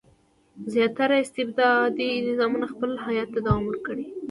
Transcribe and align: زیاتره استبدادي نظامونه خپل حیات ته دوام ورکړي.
زیاتره 0.73 1.15
استبدادي 1.19 2.09
نظامونه 2.29 2.65
خپل 2.73 2.91
حیات 3.05 3.29
ته 3.33 3.39
دوام 3.45 3.63
ورکړي. 3.67 4.05